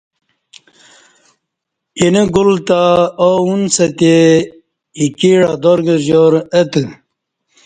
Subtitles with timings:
[1.99, 2.79] اینہ گل تہ
[3.27, 4.15] آو انڅہ تے
[4.99, 6.83] ایکی عدارگرجار اہ تہ